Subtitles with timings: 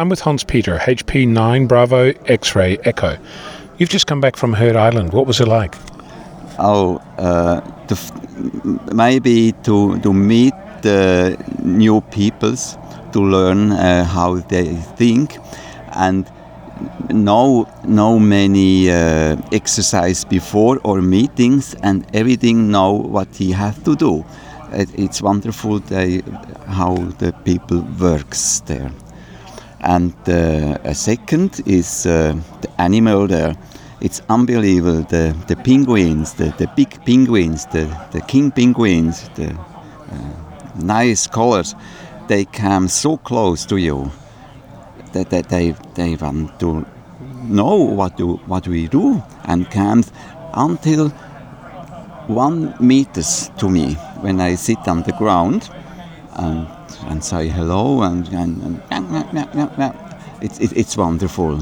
[0.00, 3.18] I'm with Hans Peter, HB9 Bravo X ray Echo.
[3.78, 5.12] You've just come back from Heard Island.
[5.12, 5.74] What was it like?
[6.56, 8.12] Oh, uh, f-
[8.94, 12.78] maybe to, to meet the new peoples,
[13.12, 15.36] to learn uh, how they think,
[15.94, 16.30] and
[17.10, 23.96] no, no many uh, exercise before or meetings, and everything know what he has to
[23.96, 24.24] do.
[24.70, 26.22] It, it's wonderful they,
[26.68, 28.92] how the people works there.
[29.88, 33.56] And uh, a second is uh, the animal there.
[34.02, 35.00] It's unbelievable.
[35.04, 41.74] The, the penguins, the, the big penguins, the, the king penguins, the uh, nice colors,
[42.26, 44.12] they come so close to you
[45.14, 46.84] that, that they, they want to
[47.44, 50.12] know what, do, what we do and comes
[50.52, 51.08] until
[52.26, 55.70] one meters to me when I sit on the ground
[56.34, 56.68] and,
[57.08, 59.94] and say hello and, and, and
[60.40, 61.60] it's, it, it's wonderful.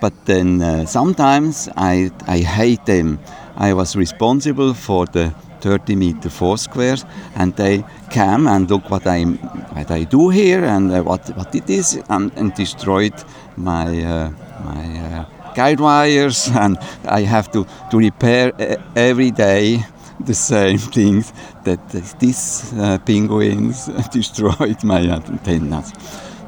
[0.00, 3.18] But then uh, sometimes I, I hate them.
[3.56, 9.06] I was responsible for the 30 meter four squares and they came and look what
[9.06, 13.14] I, what I do here and uh, what, what it is and, and destroyed
[13.56, 14.30] my, uh,
[14.64, 18.52] my uh, guide wires and I have to, to repair
[18.94, 19.84] every day
[20.26, 21.32] the same things
[21.64, 21.80] that
[22.18, 25.92] these uh, penguins destroyed my antennas.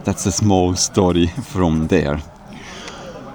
[0.05, 2.21] That's a small story from there.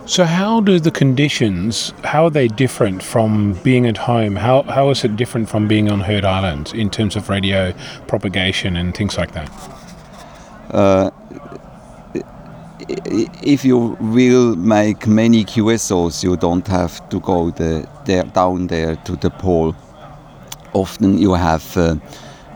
[0.06, 1.94] So, how do the conditions?
[2.04, 4.36] How are they different from being at home?
[4.36, 7.74] How how is it different from being on Heard Island in terms of radio
[8.08, 9.50] propagation and things like that?
[10.72, 11.12] Uh,
[13.44, 18.96] if you will make many QSOs, you don't have to go the, there, down there
[18.96, 19.76] to the pole
[20.74, 21.96] often you have uh,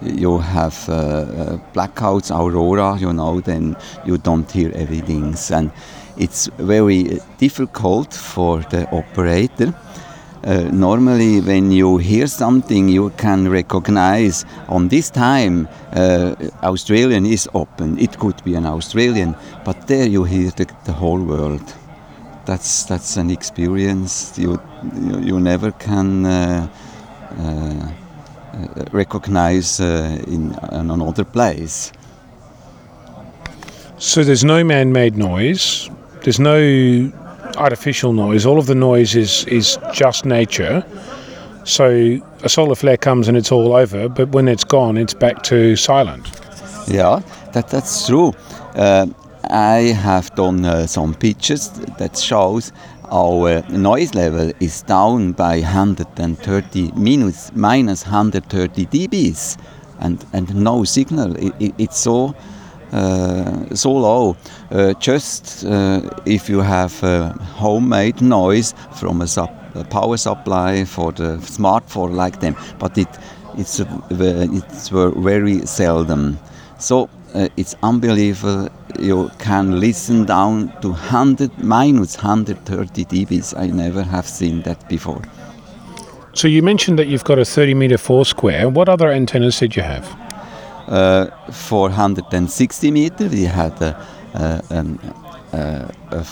[0.02, 5.72] you have uh, uh, blackouts, aurora, you know, then you don't hear everything, and
[6.18, 9.74] it's very difficult for the operator.
[10.44, 17.50] Uh, normally, when you hear something, you can recognize on this time uh, Australian is
[17.56, 17.98] open.
[17.98, 21.74] It could be an Australian, but there you hear the, the whole world.
[22.46, 24.60] That's that's an experience you
[24.94, 26.26] you, you never can.
[26.26, 26.68] Uh,
[27.40, 28.05] uh,
[28.92, 31.92] recognize uh, in another place.
[33.98, 35.90] So there's no man-made noise.
[36.24, 37.12] There's no
[37.58, 38.46] artificial noise.
[38.46, 40.84] All of the noise is is just nature.
[41.64, 45.44] So a solar flare comes and it's all over, but when it's gone, it's back
[45.44, 46.28] to silent.
[46.88, 47.22] Yeah,
[47.54, 48.34] that that's true.
[48.76, 49.08] Uh,
[49.50, 52.72] I have done uh, some pictures that shows
[53.12, 59.58] our noise level is down by 130 minus minus 130 dBs.
[60.00, 61.36] And and no signal.
[61.38, 62.36] It, it, it's so
[62.92, 64.38] uh, so low.
[64.72, 66.94] Uh, just uh, if you have
[67.58, 72.56] homemade noise from a, sub, a, power supply for the smartphone like them.
[72.80, 73.08] But it
[73.58, 76.38] it's it's very seldom.
[76.78, 78.70] So uh, it's unbelievable
[79.00, 83.58] you can listen down to 100 minus 130 dBs.
[83.58, 85.22] I never have seen that before.
[86.34, 88.70] So you mentioned that you've got a 30 meter four square.
[88.70, 90.06] What other antennas did you have?
[90.88, 94.62] Uh, for 160 meter, we had a, a,
[95.52, 96.26] a, a,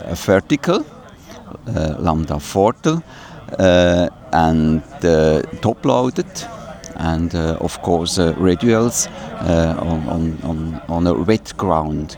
[0.00, 0.84] a vertical
[1.66, 3.02] uh, lambda fortal
[3.58, 6.26] uh, and uh, top loaded
[7.00, 9.08] and uh, of course uh, radials
[9.40, 12.16] uh, on, on, on, on a wet ground.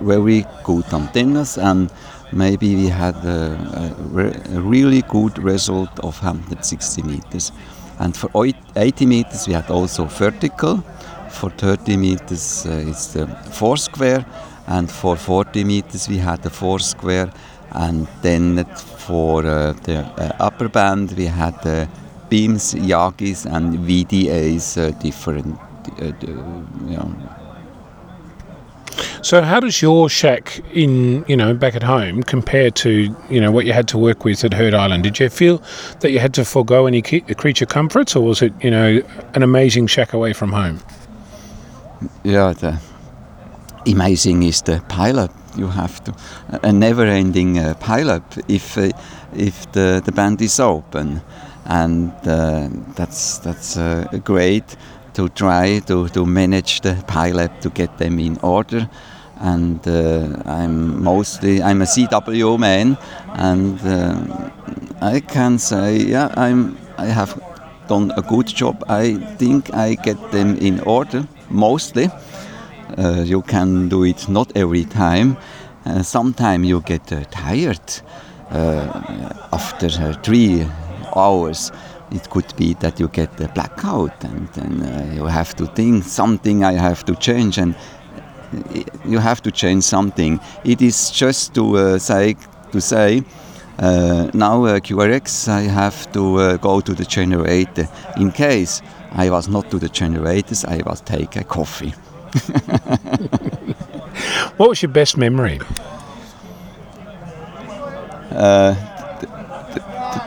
[0.00, 1.90] very good antennas and
[2.32, 3.94] maybe we had a,
[4.54, 7.52] a, really good result of 160 meters.
[7.98, 8.30] And for
[8.76, 10.82] 80 meters we had also vertical.
[11.30, 14.24] For 30 meters uh, it's the four square,
[14.66, 17.30] and for 40 meters we had the four square,
[17.72, 21.88] and then for uh, the uh, upper band we had the
[22.28, 25.58] beams, Yagis, and VDAs uh, different.
[26.00, 26.12] Uh,
[26.90, 27.36] know.
[29.22, 33.50] So, how does your shack in you know back at home compare to you know
[33.50, 35.02] what you had to work with at Heard Island?
[35.02, 35.62] Did you feel
[36.00, 39.02] that you had to forego any creature comforts, or was it you know
[39.34, 40.80] an amazing shack away from home?
[42.24, 42.80] Yeah, the
[43.86, 45.32] amazing is the pileup.
[45.56, 46.14] You have to
[46.62, 48.90] a never-ending uh, pileup if uh,
[49.34, 51.20] if the the band is open
[51.68, 54.76] and uh, that's that's uh, great
[55.14, 58.88] to try to, to manage the pileup to get them in order.
[59.38, 62.96] And uh, I'm mostly I'm a CW man
[63.34, 64.50] and uh,
[65.00, 67.40] I can say yeah I'm I have
[67.88, 68.84] done a good job.
[68.88, 72.08] I think I get them in order mostly.
[72.96, 75.36] Uh, you can do it not every time.
[75.84, 78.02] Uh, Sometimes you get tired
[79.52, 79.88] after
[80.22, 80.66] three
[81.16, 81.72] hours.
[82.10, 86.04] It could be that you get a blackout and then uh, you have to think
[86.04, 90.40] something I have to change and uh, you have to change something.
[90.64, 92.36] It is just to uh, say
[92.72, 93.22] to say
[93.78, 97.88] uh, now uh, QRX I have to uh, go to the generator.
[98.16, 98.82] In case
[99.12, 101.94] I was not to the generators, I was take a coffee.
[104.56, 105.60] What was your best memory?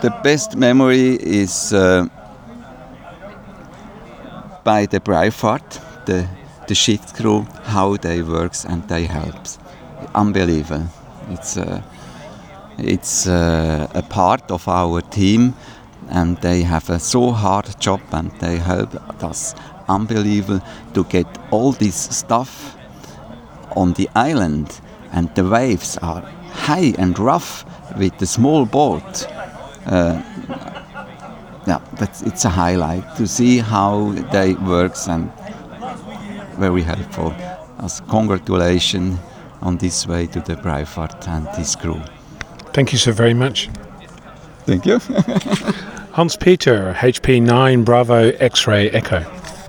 [0.02, 2.08] The best memory is uh,
[4.64, 6.28] by the Braveheart, the,
[6.68, 9.60] the shift crew, how they works and they helps.
[10.16, 10.88] Unbelievable.
[11.32, 11.82] It's uh,
[12.78, 15.54] it's uh, a part of our team
[16.10, 19.54] and they have a so hard job and they help us
[19.88, 22.78] unbelievable to get all this stuff
[23.76, 24.80] on the island
[25.12, 26.22] and the waves are
[26.52, 27.66] high and rough
[27.98, 29.28] with the small boat.
[29.90, 30.22] Uh,
[31.68, 35.32] yeah, that's it's a highlight to see how they works and
[36.58, 37.34] very helpful.
[37.80, 39.18] As congratulations
[39.62, 42.02] on this way to the Braveheart and this crew.
[42.74, 43.70] Thank you so very much.
[44.66, 45.00] Thank you.
[46.14, 49.39] Hans Peter, HB9 Bravo X Ray Echo.